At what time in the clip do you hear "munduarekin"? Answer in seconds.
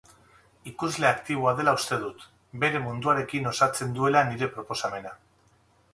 2.87-3.51